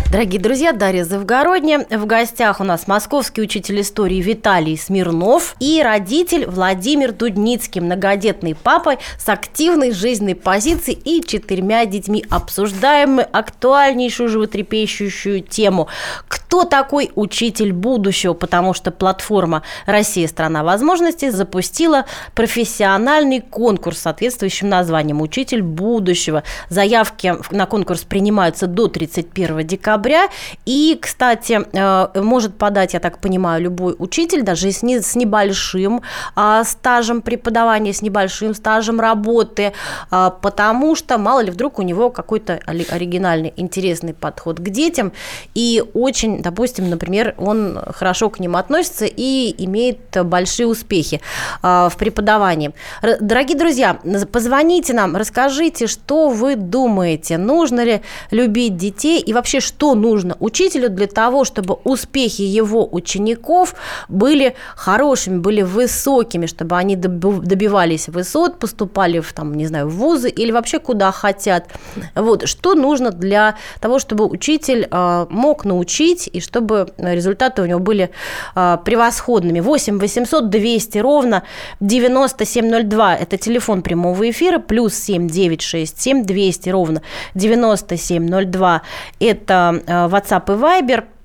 [0.09, 1.85] Дорогие друзья, Дарья Завгородня.
[1.89, 8.99] В гостях у нас московский учитель истории Виталий Смирнов и родитель Владимир Дудницкий, многодетный папа
[9.19, 12.23] с активной жизненной позицией и четырьмя детьми.
[12.29, 15.89] Обсуждаем мы актуальнейшую животрепещущую тему.
[16.29, 18.31] Кто такой учитель будущего?
[18.31, 26.43] Потому что платформа «Россия– страна возможностей» запустила профессиональный конкурс с соответствующим названием «Учитель будущего».
[26.69, 30.29] Заявки на конкурс принимаются до 31 декабря декабря.
[30.65, 36.01] И, кстати, э, может подать, я так понимаю, любой учитель, даже с, не, с небольшим
[36.35, 39.73] а, стажем преподавания, с небольшим стажем работы,
[40.11, 45.11] а, потому что, мало ли, вдруг у него какой-то оригинальный, интересный подход к детям,
[45.55, 51.21] и очень, допустим, например, он хорошо к ним относится и имеет большие успехи
[51.61, 52.71] а, в преподавании.
[53.01, 53.99] Дорогие друзья,
[54.31, 60.35] позвоните нам, расскажите, что вы думаете, нужно ли любить детей и вообще, что что нужно
[60.41, 63.73] учителю для того, чтобы успехи его учеников
[64.09, 70.29] были хорошими, были высокими, чтобы они добивались высот, поступали в, там, не знаю, в вузы
[70.29, 71.67] или вообще куда хотят.
[72.15, 77.79] Вот, что нужно для того, чтобы учитель э, мог научить и чтобы результаты у него
[77.79, 78.09] были
[78.55, 79.61] э, превосходными.
[79.61, 81.43] 8 800 200 ровно
[81.79, 87.01] 9702– это телефон прямого эфира, плюс 7 967 200 ровно
[87.35, 88.81] 9702–
[89.19, 91.16] это WhatsApp и Viber.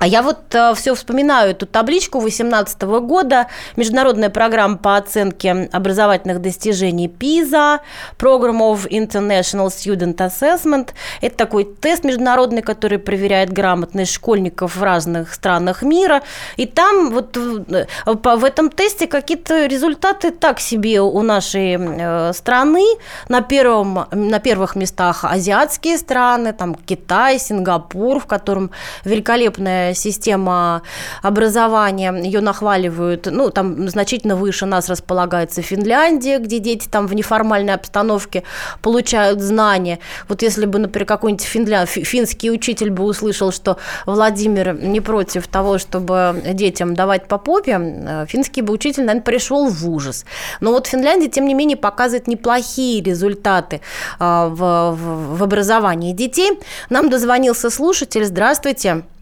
[0.00, 3.48] А я вот э, все вспоминаю эту табличку 2018 года.
[3.76, 7.80] Международная программа по оценке образовательных достижений PISA,
[8.18, 10.88] Program of International Student Assessment.
[11.20, 16.22] Это такой тест международный, который проверяет грамотность школьников в разных странах мира.
[16.56, 22.86] И там вот в, в этом тесте какие-то результаты так себе у нашей э, страны.
[23.28, 28.70] На, первом, на первых местах азиатские страны, там Китай, Сингапур, в котором
[29.04, 30.82] великолепная система
[31.22, 37.74] образования, ее нахваливают, ну, там значительно выше нас располагается Финляндия, где дети там в неформальной
[37.74, 38.42] обстановке
[38.82, 39.98] получают знания.
[40.28, 41.86] Вот если бы, например, какой-нибудь финля...
[41.86, 48.26] финский учитель бы услышал, что Владимир не против того, чтобы детям давать по попе, э,
[48.28, 50.24] финский бы учитель, наверное, пришел в ужас.
[50.60, 53.80] Но вот Финляндия, тем не менее, показывает неплохие результаты
[54.18, 56.58] э, в, в, в образовании детей.
[56.88, 58.24] Нам дозвонился слушатель.
[58.24, 58.50] Здравствуйте.
[58.60, 59.19] Здравствуйте,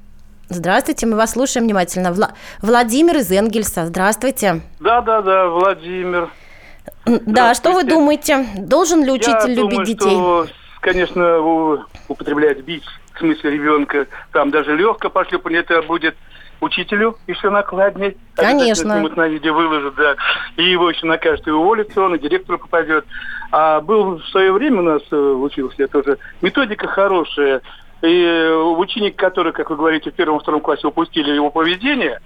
[0.50, 2.08] мы вас слушаем внимательно.
[2.08, 2.32] Вла-
[2.62, 4.62] Владимир из Энгельса, здравствуйте.
[4.80, 6.30] Да, да, да, Владимир.
[7.04, 8.46] Да, что вы думаете?
[8.56, 10.10] Должен ли учитель Я любить думаю, детей?
[10.10, 10.46] Что,
[10.80, 11.38] конечно,
[12.08, 12.84] употреблять бить,
[13.14, 16.16] в смысле ребенка, там даже легко пошлепание, это будет
[16.60, 18.16] учителю еще накладнее.
[18.34, 18.94] Конечно.
[18.94, 20.16] Снимут на видео выложат, да.
[20.56, 23.04] И его еще накажут, и уволится он, и директору попадет.
[23.52, 27.62] А был в свое время у нас э, учился, это уже методика хорошая,
[28.02, 32.20] и ученик, который, как вы говорите, в первом-втором классе упустили его поведение,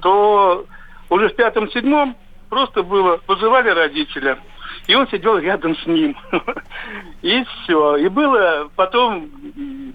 [0.00, 0.66] то
[1.10, 2.16] уже в пятом-седьмом
[2.48, 4.38] просто было, вызывали родителя,
[4.86, 6.16] и он сидел рядом с ним.
[7.22, 7.96] И все.
[7.96, 9.30] И было потом,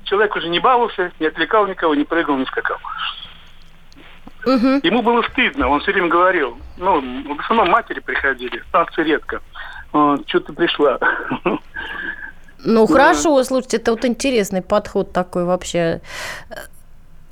[0.06, 2.78] человек уже не баловался, не отвлекал никого, не прыгал, не скакал.
[4.46, 6.58] Ему было стыдно, он все время говорил.
[6.78, 9.42] Ну, в основном матери приходили, станции редко.
[9.92, 11.00] Что-то пришла.
[12.64, 12.94] Ну, да.
[12.94, 16.02] хорошо, слушайте, это вот интересный подход такой вообще.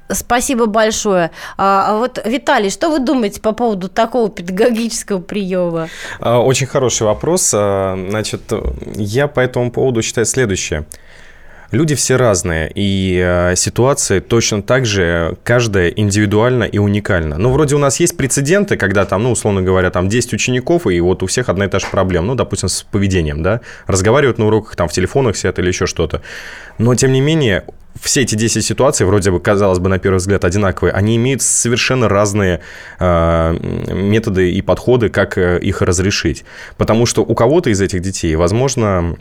[0.07, 1.31] Спасибо большое.
[1.57, 5.89] А вот, Виталий, что вы думаете по поводу такого педагогического приема?
[6.19, 7.51] А, очень хороший вопрос.
[7.55, 8.41] А, значит,
[8.95, 10.85] я по этому поводу считаю следующее.
[11.71, 17.38] Люди все разные, и э, ситуации точно так же, каждая индивидуальна и уникальна.
[17.38, 20.99] Ну, вроде у нас есть прецеденты, когда там, ну, условно говоря, там 10 учеников, и
[20.99, 24.47] вот у всех одна и та же проблема, ну, допустим, с поведением, да, разговаривают на
[24.47, 26.21] уроках, там, в телефонах сидят или еще что-то.
[26.78, 27.63] Но, тем не менее,
[27.99, 32.10] все эти 10 ситуаций, вроде бы, казалось бы, на первый взгляд одинаковые, они имеют совершенно
[32.10, 32.62] разные
[32.99, 33.58] э,
[33.93, 36.43] методы и подходы, как э, их разрешить.
[36.78, 39.15] Потому что у кого-то из этих детей, возможно,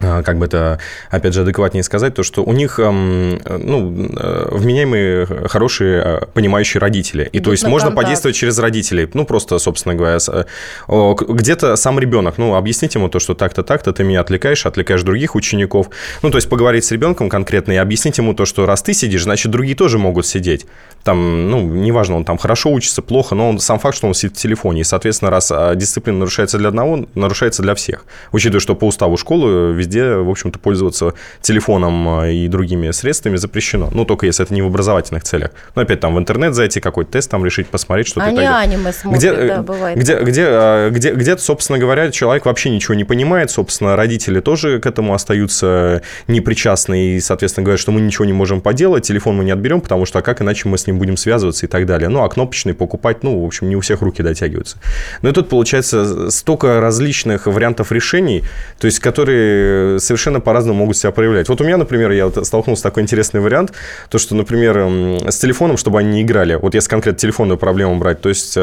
[0.00, 0.78] как бы это,
[1.10, 7.28] опять же, адекватнее сказать, то, что у них, ну, э, вменяемые, хорошие, а, понимающие родители.
[7.32, 8.06] И то есть можно контакт.
[8.06, 9.08] подействовать через родителей.
[9.12, 13.92] Ну, просто, собственно говоря, э, где-то сам ребенок, ну, объяснить ему то, что так-то, так-то
[13.92, 15.90] ты меня отвлекаешь, отвлекаешь других учеников.
[16.22, 19.24] Ну, то есть поговорить с ребенком конкретно и объяснить ему то, что раз ты сидишь,
[19.24, 20.66] значит, другие тоже могут сидеть.
[21.04, 24.36] Там, ну, неважно, он там хорошо учится, плохо, но он сам факт, что он сидит
[24.36, 24.80] в телефоне.
[24.80, 28.04] И, соответственно, раз а, дисциплина нарушается для одного, нарушается для всех.
[28.32, 33.36] Учитывая, что по уставу школы везде везде, в общем-то, пользоваться телефоном а, и другими средствами
[33.36, 33.90] запрещено.
[33.92, 35.50] Ну, только если это не в образовательных целях.
[35.74, 39.20] Ну, опять там в интернет зайти, какой-то тест там решить, посмотреть, что-то Они аниме смотрят,
[39.20, 39.98] где, да, э, бывает.
[39.98, 44.78] Где, где, а, где, где-то, собственно говоря, человек вообще ничего не понимает, собственно, родители тоже
[44.78, 49.44] к этому остаются непричастны и, соответственно, говорят, что мы ничего не можем поделать, телефон мы
[49.44, 52.08] не отберем, потому что а как иначе мы с ним будем связываться и так далее.
[52.08, 54.78] Ну, а кнопочный покупать, ну, в общем, не у всех руки дотягиваются.
[55.22, 58.44] Но и тут получается столько различных вариантов решений,
[58.78, 61.48] то есть, которые совершенно по-разному могут себя проявлять.
[61.48, 63.72] Вот у меня, например, я столкнулся с такой интересный вариант,
[64.08, 68.20] то, что, например, с телефоном, чтобы они не играли, вот если конкретно телефонную проблему брать,
[68.20, 68.56] то есть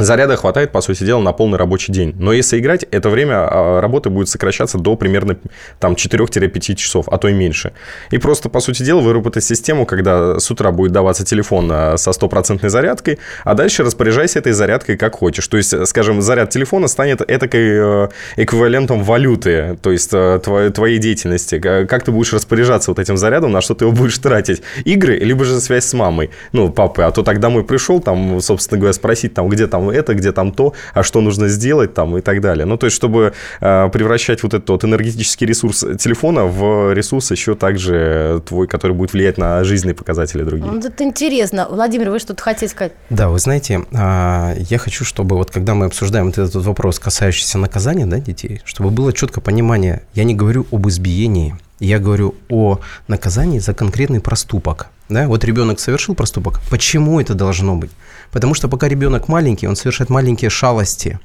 [0.00, 2.14] Заряда хватает, по сути дела, на полный рабочий день.
[2.18, 5.36] Но если играть, это время а, работы будет сокращаться до примерно
[5.78, 7.72] там, 4-5 часов, а то и меньше.
[8.10, 12.12] И просто, по сути дела, выработать систему, когда с утра будет даваться телефон а, со
[12.12, 15.46] стопроцентной зарядкой, а дальше распоряжайся этой зарядкой как хочешь.
[15.48, 21.58] То есть, скажем, заряд телефона станет этакой э, эквивалентом валюты, то есть э, твоей, деятельности.
[21.58, 24.62] Как ты будешь распоряжаться вот этим зарядом, на что ты его будешь тратить?
[24.84, 27.04] Игры, либо же связь с мамой, ну, папой.
[27.04, 30.52] А то так домой пришел, там, собственно говоря, спросить, там, где там это, где там
[30.52, 32.66] то, а что нужно сделать там и так далее.
[32.66, 37.54] Ну, то есть, чтобы э, превращать вот этот вот энергетический ресурс телефона в ресурс еще
[37.54, 40.70] также твой, который будет влиять на жизненные показатели других.
[40.70, 41.66] Вот это интересно.
[41.70, 42.92] Владимир, вы что-то хотите сказать?
[43.10, 47.58] Да, вы знаете, а, я хочу, чтобы вот когда мы обсуждаем вот этот вопрос, касающийся
[47.58, 52.78] наказания да, детей, чтобы было четкое понимание, я не говорю об избиении, я говорю о
[53.08, 54.88] наказании за конкретный проступок.
[55.08, 55.26] Да?
[55.26, 56.60] Вот ребенок совершил проступок.
[56.70, 57.90] Почему это должно быть?
[58.30, 61.18] Потому что пока ребенок маленький, он совершает маленькие шалости.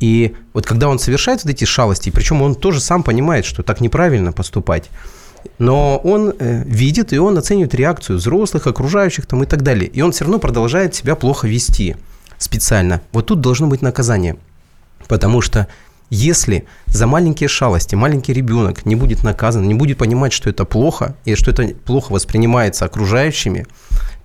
[0.00, 3.80] И вот когда он совершает вот эти шалости, причем он тоже сам понимает, что так
[3.80, 4.90] неправильно поступать,
[5.58, 9.88] Но он э, видит и он оценивает реакцию взрослых, окружающих там и так далее.
[9.88, 11.96] И он все равно продолжает себя плохо вести
[12.38, 13.00] специально.
[13.12, 14.36] Вот тут должно быть наказание.
[15.06, 15.66] Потому что
[16.10, 21.16] если за маленькие шалости маленький ребенок не будет наказан, не будет понимать, что это плохо,
[21.24, 23.66] и что это плохо воспринимается окружающими,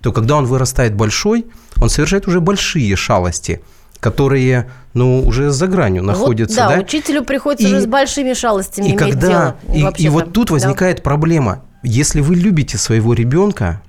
[0.00, 1.46] то когда он вырастает большой,
[1.80, 3.60] он совершает уже большие шалости,
[3.98, 6.62] которые, ну, уже за гранью находятся.
[6.62, 9.92] Вот, да, да, учителю приходится и, уже с большими шалостями и иметь когда, дело.
[9.96, 11.02] И, и вот тут возникает да.
[11.02, 11.64] проблема.
[11.82, 13.82] Если вы любите своего ребенка,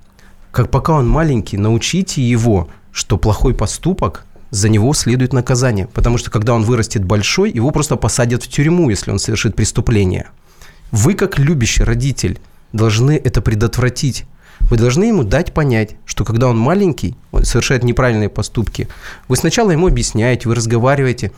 [0.52, 5.88] как пока он маленький, научите его, что плохой поступок за него следует наказание.
[5.88, 10.30] Потому что когда он вырастет большой, его просто посадят в тюрьму, если он совершит преступление.
[10.92, 12.40] Вы, как любящий родитель,
[12.74, 14.26] должны это предотвратить.
[14.70, 18.88] Вы должны ему дать понять, что когда он маленький, он совершает неправильные поступки,
[19.28, 21.32] вы сначала ему объясняете, вы разговариваете,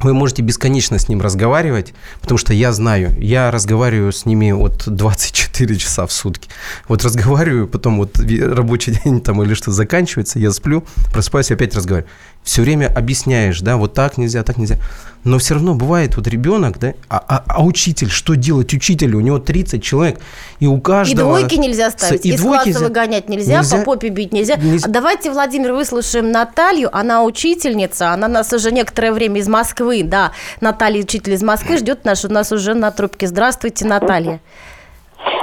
[0.00, 4.84] вы можете бесконечно с ним разговаривать, потому что я знаю, я разговариваю с ними вот
[4.86, 6.48] 24 часа в сутки.
[6.88, 12.10] Вот разговариваю, потом вот рабочий день там или что заканчивается, я сплю, просыпаюсь, опять разговариваю
[12.46, 14.78] все время объясняешь, да, вот так нельзя, так нельзя.
[15.26, 19.18] Но все равно бывает вот ребенок, да, а, а, а учитель, что делать учителю?
[19.18, 20.20] У него 30 человек,
[20.60, 21.36] и у каждого...
[21.36, 24.54] И двойки нельзя ставить, и из двойки класса выгонять нельзя, нельзя, по попе бить нельзя.
[24.54, 24.88] нельзя.
[24.88, 31.02] Давайте, Владимир, выслушаем Наталью, она учительница, она нас уже некоторое время из Москвы, да, Наталья,
[31.02, 33.26] учитель из Москвы, ждет нас, у нас уже на трубке.
[33.26, 34.40] Здравствуйте, Наталья.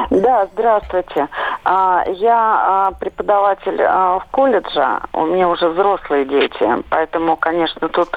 [0.09, 1.27] Да, здравствуйте.
[1.63, 8.09] А, я а, преподаватель а, в колледже, у меня уже взрослые дети, поэтому, конечно, тут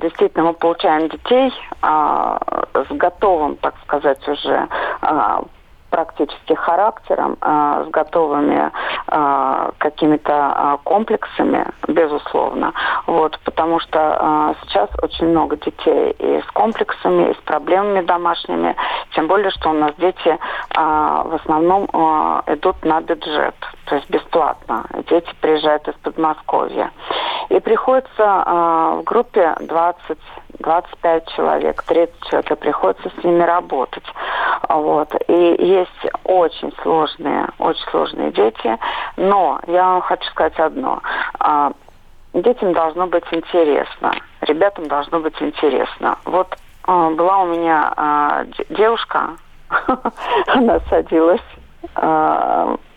[0.00, 4.68] действительно мы получаем детей с готовым, так сказать, уже
[5.94, 8.72] практически характером, э, с готовыми
[9.06, 12.72] э, какими-то э, комплексами, безусловно.
[13.06, 18.74] Вот, потому что сейчас очень много детей и с комплексами, и с проблемами домашними,
[19.14, 20.38] тем более, что у нас дети
[20.74, 21.84] в основном
[22.46, 23.54] идут на бюджет,
[23.86, 24.84] то есть бесплатно.
[25.08, 26.90] Дети приезжают из Подмосковья.
[27.50, 28.44] И приходится
[28.96, 30.18] в группе 20
[30.58, 34.04] 25 человек, 30 человек, и приходится с ними работать.
[34.68, 35.14] Вот.
[35.28, 38.78] И есть очень сложные, очень сложные дети,
[39.16, 41.00] но я вам хочу сказать одно.
[41.38, 41.72] А,
[42.32, 46.18] детям должно быть интересно, ребятам должно быть интересно.
[46.24, 49.30] Вот а, была у меня а, девушка,
[50.46, 51.40] она садилась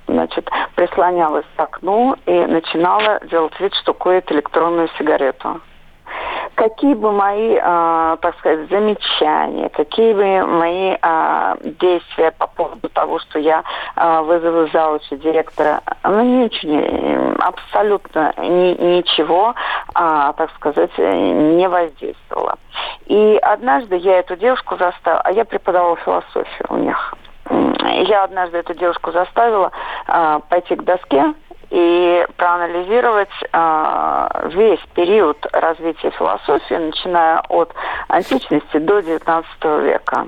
[0.08, 5.62] значит, прислонялась к окну и начинала делать вид, что курит электронную сигарету
[6.58, 13.20] какие бы мои, э, так сказать, замечания, какие бы мои э, действия по поводу того,
[13.20, 13.64] что я
[13.96, 19.54] э, вызову заучи директора, ну, ничего, абсолютно ни, ничего,
[19.90, 22.58] э, так сказать, не воздействовало.
[23.06, 27.14] И однажды я эту девушку заставила, а я преподавала философию у них.
[27.50, 29.72] Я однажды эту девушку заставила
[30.08, 31.34] э, пойти к доске
[31.70, 37.74] и проанализировать э, весь период развития философии, начиная от
[38.08, 39.44] античности до XIX
[39.84, 40.28] века.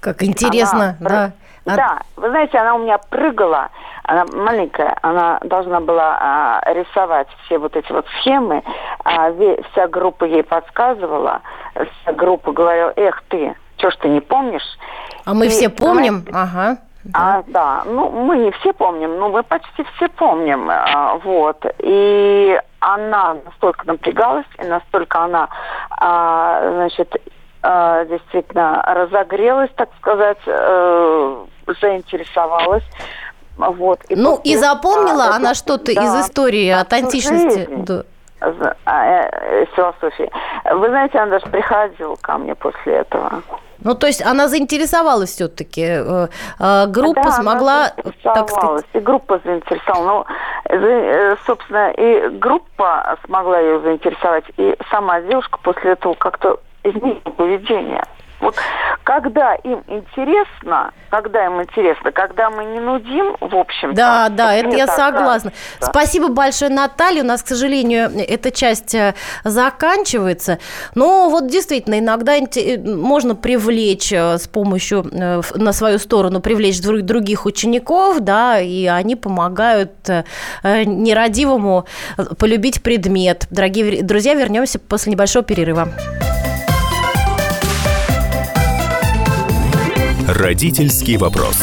[0.00, 1.32] Как интересно, она, да.
[1.64, 3.68] Да, вы знаете, она у меня прыгала,
[4.02, 8.64] она маленькая, она должна была а, рисовать все вот эти вот схемы,
[9.04, 9.32] а,
[9.70, 11.40] вся группа ей подсказывала,
[11.74, 14.78] вся группа говорила, эх ты, что ж ты не помнишь?
[15.24, 16.78] А мы и, все помним, знаете, ага.
[17.04, 17.18] Да.
[17.38, 21.64] А, да, ну мы не все помним, но мы почти все помним, а, вот.
[21.80, 25.48] И она настолько напрягалась, и настолько она,
[25.90, 27.14] а, значит,
[27.62, 31.44] а, действительно разогрелась, так сказать, а,
[31.80, 32.84] заинтересовалась.
[33.56, 34.00] Вот.
[34.08, 37.68] И ну и запомнила а, она что-то да, из истории от античности.
[37.70, 38.04] Да.
[38.84, 40.30] А, э, философии.
[40.72, 43.42] Вы знаете, она даже приходила ко мне после этого.
[43.84, 45.82] Ну, то есть она заинтересовалась все-таки.
[45.82, 47.92] Э, э, группа да, смогла,
[48.22, 48.84] так сказать...
[48.92, 50.24] И группа заинтересовала.
[50.70, 58.02] Ну, собственно, и группа смогла ее заинтересовать, и сама девушка после этого как-то изменила поведение.
[58.42, 58.56] Вот
[59.04, 64.76] когда им интересно, когда им интересно, когда мы не нудим, в общем Да, да, это
[64.76, 65.52] я согласна.
[65.80, 65.86] Да.
[65.86, 67.22] Спасибо большое, Наталья.
[67.22, 70.58] У нас, к сожалению, эта часть э, заканчивается.
[70.96, 77.46] Но вот действительно, иногда э, можно привлечь э, с помощью на свою сторону, привлечь других
[77.46, 79.92] учеников, да, и они помогают
[80.64, 81.86] нерадивому
[82.38, 83.46] полюбить предмет.
[83.50, 85.88] Дорогие друзья, вернемся после небольшого перерыва.
[90.34, 91.58] Родительский вопрос.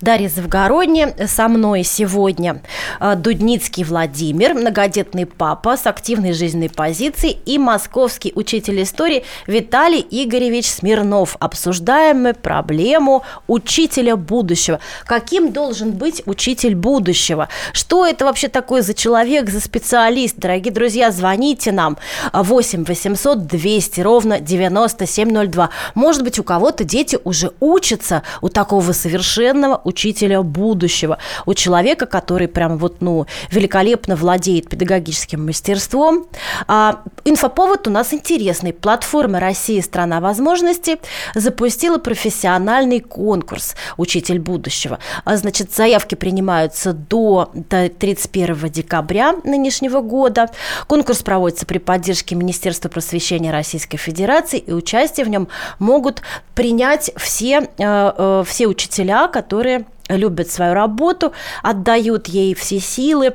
[0.00, 2.62] Дарья Завгородня со мной сегодня.
[3.00, 10.66] Э, Дудницкий Владимир, многодетный папа с активной жизненной позицией и московский учитель истории Виталий Игоревич
[10.66, 11.36] Смирнов.
[11.40, 14.80] Обсуждаем мы проблему учителя будущего.
[15.06, 17.48] Каким должен быть учитель будущего?
[17.72, 20.36] Что это вообще такое за человек, за специалист?
[20.36, 21.98] Дорогие друзья, звоните нам
[22.32, 25.70] 8 800 200 ровно 9702.
[25.94, 32.48] Может быть, у кого-то дети уже учатся у такого совершенного учителя будущего, у человека, который
[32.48, 36.26] прям вот, ну, великолепно владеет педагогическим мастерством.
[36.66, 38.72] А, инфоповод у нас интересный.
[38.72, 39.82] Платформа «Россия.
[39.82, 40.98] Страна возможностей»
[41.34, 44.98] запустила профессиональный конкурс «Учитель будущего».
[45.24, 50.50] А, значит, заявки принимаются до 31 декабря нынешнего года.
[50.86, 55.48] Конкурс проводится при поддержке Министерства просвещения Российской Федерации, и участие в нем
[55.78, 56.22] могут
[56.54, 61.32] принять все, э, э, все учителя, которые любят свою работу,
[61.62, 63.34] отдают ей все силы,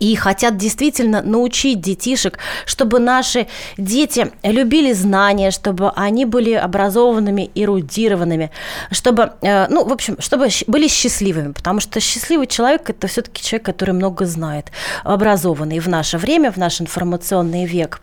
[0.00, 3.46] и хотят действительно научить детишек, чтобы наши
[3.76, 8.50] дети любили знания, чтобы они были образованными, эрудированными,
[8.90, 13.66] чтобы, э, ну, в общем, чтобы были счастливыми, потому что счастливый человек– это все-таки человек,
[13.66, 14.72] который много знает,
[15.04, 18.00] образованный в наше время, в наш информационный век.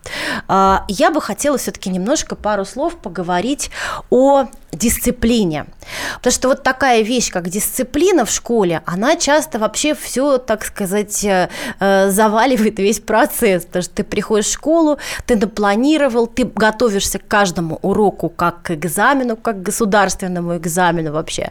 [0.47, 3.71] А, я бы хотела все-таки немножко пару слов поговорить
[4.09, 5.65] о дисциплине.
[6.17, 11.23] Потому что вот такая вещь, как дисциплина в школе, она часто вообще все, так сказать,
[11.23, 11.49] э,
[12.09, 13.65] заваливает весь процесс.
[13.65, 18.71] Потому что ты приходишь в школу, ты напланировал, ты готовишься к каждому уроку как к
[18.71, 21.49] экзамену, как к государственному экзамену вообще.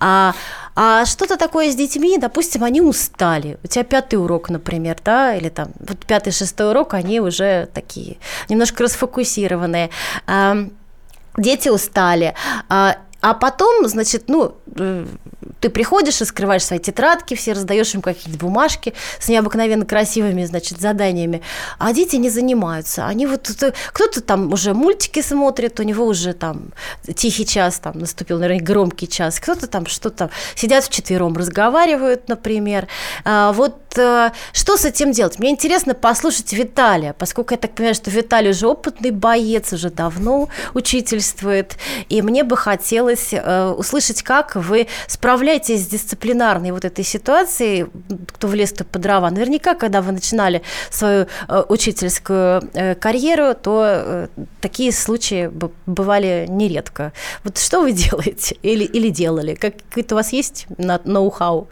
[0.00, 0.34] А,
[0.74, 3.58] а что-то такое с детьми, допустим, они устали.
[3.64, 8.16] У тебя пятый урок, например, да, или там вот пятый, шестой урок, они уже такие
[8.48, 9.90] немножко расфокусированные
[11.38, 12.34] дети устали.
[13.20, 15.06] А, потом, значит, ну, э,
[15.60, 20.80] ты приходишь и скрываешь свои тетрадки, все раздаешь им какие-то бумажки с необыкновенно красивыми, значит,
[20.80, 21.42] заданиями,
[21.78, 23.06] а дети не занимаются.
[23.06, 23.50] Они вот,
[23.92, 26.72] кто-то там уже мультики смотрит, у него уже там
[27.16, 32.86] тихий час, там наступил, наверное, громкий час, кто-то там что-то, сидят вчетвером, разговаривают, например.
[33.24, 35.38] А, вот э, что с этим делать?
[35.38, 40.48] Мне интересно послушать Виталия, поскольку я так понимаю, что Виталий уже опытный боец, уже давно
[40.74, 41.76] учительствует,
[42.08, 47.86] и мне бы хотелось э, услышать, как вы справляетесь с дисциплинарной вот этой ситуацией,
[48.26, 49.30] кто влез-то по дрова?
[49.30, 54.28] Наверняка, когда вы начинали свою э, учительскую э, карьеру, то э,
[54.60, 55.50] такие случаи
[55.86, 57.12] бывали нередко.
[57.44, 59.54] Вот что вы делаете или, или делали?
[59.54, 61.68] Какой-то у вас есть ноу-хау?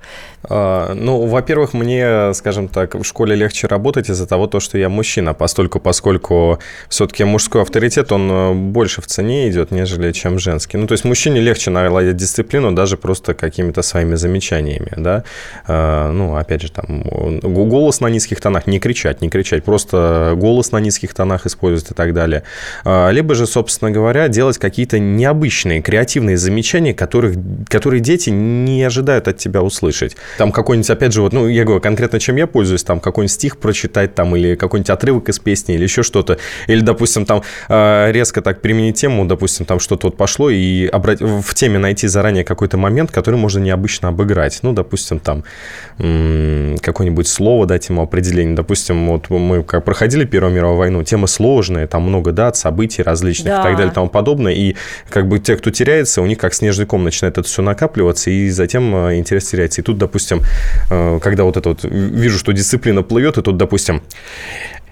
[0.49, 4.89] А, ну, во-первых, мне, скажем так, в школе легче работать из-за того, то, что я
[4.89, 10.79] мужчина, постольку, поскольку все-таки мужской авторитет, он больше в цене идет, нежели чем женский.
[10.79, 15.25] Ну, то есть мужчине легче наладить дисциплину даже просто какими какими-то своими замечаниями, да,
[15.67, 17.03] э, ну, опять же, там,
[17.43, 21.95] голос на низких тонах, не кричать, не кричать, просто голос на низких тонах использовать и
[21.95, 22.43] так далее.
[22.85, 27.37] Э, либо же, собственно говоря, делать какие-то необычные, креативные замечания, которых,
[27.69, 30.17] которые дети не ожидают от тебя услышать.
[30.39, 33.57] Там какой-нибудь, опять же, вот, ну, я говорю, конкретно чем я пользуюсь, там, какой-нибудь стих
[33.57, 36.39] прочитать, там, или какой-нибудь отрывок из песни, или еще что-то,
[36.69, 41.21] или, допустим, там, э, резко так применить тему, допустим, там что-то вот пошло, и обрать,
[41.21, 44.59] в теме найти заранее какой-то момент, который можно можно необычно обыграть.
[44.63, 45.45] Ну, допустим, там
[45.99, 48.55] какое-нибудь слово дать ему определение.
[48.55, 53.55] Допустим, вот мы как проходили Первую мировую войну, тема сложная, там много дат, событий различных
[53.55, 53.61] да.
[53.61, 54.53] и так далее и тому подобное.
[54.53, 54.77] И
[55.09, 58.51] как бы те, кто теряется, у них как снежный ком начинает это все накапливаться, и
[58.51, 59.81] затем э, интерес теряется.
[59.81, 60.43] И тут, допустим,
[60.91, 64.03] э, когда вот это вот вижу, что дисциплина плывет, и тут, допустим,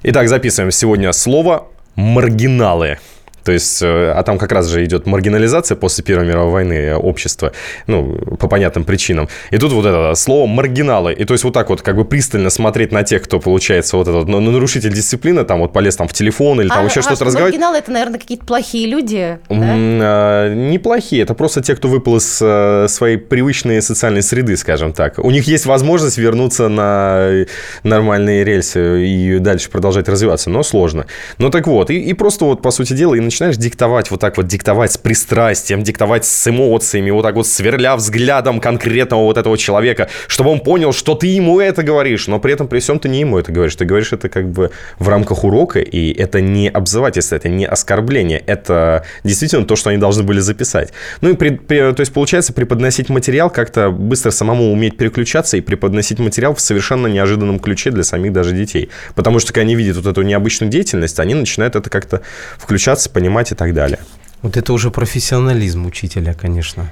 [0.07, 2.99] Итак, записываем сегодня слово «маргиналы».
[3.45, 7.53] То есть, э, а там как раз же идет маргинализация после Первой мировой войны общества,
[7.87, 9.29] ну, по понятным причинам.
[9.51, 11.13] И тут вот это слово «маргиналы».
[11.13, 14.09] И то есть вот так вот как бы пристально смотреть на тех, кто, получается, вот
[14.09, 17.03] этот ну, нарушитель дисциплины, там вот полез там в телефон или там а, еще а
[17.03, 17.55] что-то разговаривать.
[17.55, 19.57] Маргиналы– это, наверное, какие-то плохие люди, да?
[19.59, 21.23] а, неплохие.
[21.23, 25.19] Это просто те, кто выпал из э, своей привычной социальной среды, скажем так.
[25.19, 27.45] У них есть возможность вернуться на
[27.83, 31.07] нормальные рельсы и дальше продолжать развиваться, но сложно.
[31.39, 34.37] Ну так вот, и, и просто вот, по сути дела, и начинаешь диктовать, вот так
[34.37, 39.59] вот диктовать с пристрастием, диктовать с эмоциями, вот так вот сверля взглядом конкретного вот этого
[39.59, 43.09] человека, чтобы он понял, что ты ему это говоришь, но при этом при всем ты
[43.09, 44.71] не ему это говоришь, ты говоришь это как бы
[45.01, 49.99] в рамках урока, и это не обзывательство, это не оскорбление, это действительно то, что они
[49.99, 50.93] должны были записать.
[51.21, 55.61] Ну и при, при, то есть получается преподносить материал как-то быстро самому уметь переключаться и
[55.61, 58.91] преподносить материал в совершенно неожиданном ключе для самих даже детей.
[59.17, 62.23] Потому что когда они видят вот эту необычную деятельность, они начинают это как-то
[62.59, 63.99] включаться, понимать и так далее.
[64.43, 66.91] Вот это уже профессионализм учителя, конечно.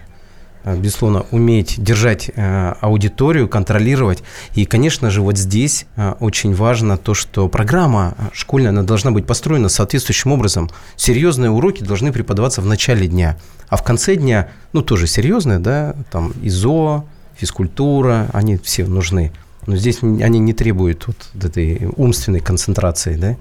[0.65, 4.23] безусловно, уметь держать аудиторию, контролировать.
[4.55, 5.87] И, конечно же, вот здесь
[6.21, 10.71] очень важно то, что программа школьная она должна быть построена соответствующим образом.
[10.97, 13.37] Серьезные уроки должны преподаваться в начале дня,
[13.69, 17.05] а в конце дня, ну, тоже серьезные, да, там ИЗО,
[17.37, 19.33] физкультура, они все нужны.
[19.67, 23.37] Но здесь они не требуют вот этой умственной концентрации, да.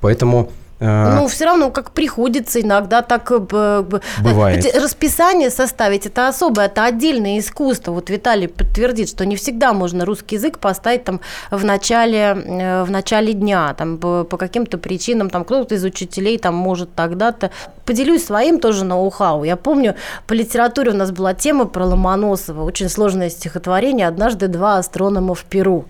[0.00, 3.30] Поэтому Э, ну, все равно, как приходится иногда так...
[3.30, 3.84] Э,
[4.22, 4.74] Бывает.
[4.74, 7.92] Расписание составить, это особое, это отдельное искусство.
[7.92, 11.20] Вот Виталий подтвердит, что не всегда можно русский язык поставить там
[11.50, 16.38] в начале, э, в начале дня, там по, по каким-то причинам, там кто-то из учителей
[16.38, 17.50] там может тогда-то.
[17.84, 19.44] Поделюсь своим тоже ноу-хау.
[19.44, 24.78] Я помню, по литературе у нас была тема про Ломоносова, очень сложное стихотворение «Однажды два
[24.78, 25.84] астронома в Перу».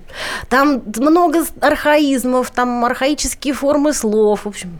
[0.48, 4.79] Там много архаизмов, там архаические формы слов, в общем,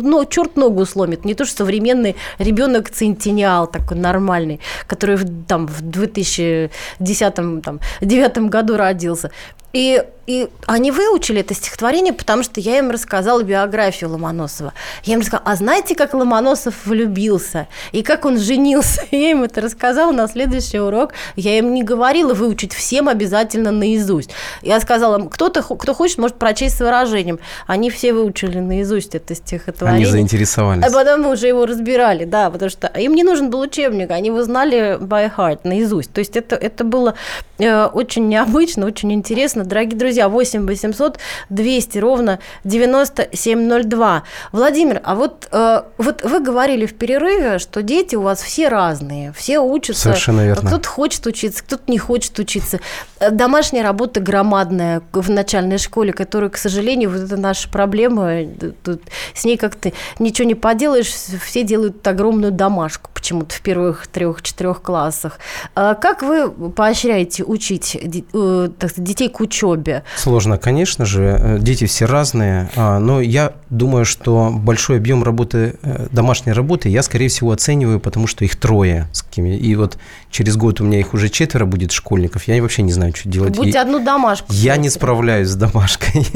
[0.00, 1.24] ну, черт ногу сломит.
[1.24, 8.38] Не то, что современный ребенок центениал такой нормальный, который в, там в 2010 там, 9
[8.48, 9.30] году родился.
[9.72, 14.74] И, и они выучили это стихотворение, потому что я им рассказала биографию Ломоносова.
[15.04, 17.68] Я им рассказала, а знаете, как Ломоносов влюбился?
[17.92, 19.02] И как он женился?
[19.10, 21.14] Я им это рассказала на следующий урок.
[21.36, 24.30] Я им не говорила выучить всем обязательно наизусть.
[24.60, 27.38] Я сказала, кто-то, кто хочет, может прочесть с выражением.
[27.66, 29.81] Они все выучили наизусть это стихотворение.
[29.90, 30.84] Они заинтересовались.
[30.84, 34.28] А потом мы уже его разбирали, да, потому что им не нужен был учебник, они
[34.28, 36.12] его знали by heart, наизусть.
[36.12, 37.14] То есть это, это было
[37.58, 39.64] э, очень необычно, очень интересно интересно.
[39.64, 41.18] Дорогие друзья, 8 800
[41.48, 44.22] 200 ровно 9702.
[44.52, 49.32] Владимир, а вот, э, вот вы говорили в перерыве, что дети у вас все разные,
[49.32, 50.02] все учатся.
[50.02, 50.68] Совершенно верно.
[50.68, 52.80] Кто-то хочет учиться, кто-то не хочет учиться.
[53.22, 58.32] Э, домашняя работа громадная в начальной школе, которая, к сожалению, вот это наша проблема.
[58.32, 59.02] Э, тут
[59.34, 65.38] с ней как-то ничего не поделаешь, все делают огромную домашку почему-то в первых трех-четырех классах.
[65.74, 70.02] А как вы поощряете учить э, детей к учебе?
[70.16, 71.58] Сложно, конечно же.
[71.60, 72.68] Дети все разные.
[72.74, 75.78] А, но я думаю, что большой объем работы,
[76.10, 79.06] домашней работы я, скорее всего, оцениваю, потому что их трое.
[79.36, 79.98] И вот
[80.30, 82.48] через год у меня их уже четверо будет школьников.
[82.48, 83.56] Я вообще не знаю, что делать.
[83.56, 84.46] Будете одну домашку.
[84.52, 86.26] Я не справляюсь с домашкой.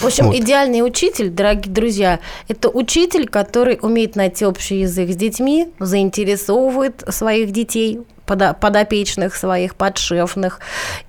[0.00, 0.36] В общем, вот.
[0.36, 7.52] идеальный учитель, дорогие друзья, это учитель, который умеет найти общий язык с детьми, заинтересовывает своих
[7.52, 10.60] детей, подопечных своих, подшефных,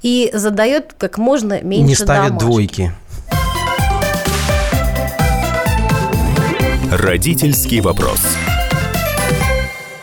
[0.01, 2.45] и задает как можно меньше Не ставят домашки.
[2.45, 2.91] двойки.
[6.91, 8.21] Родительский вопрос.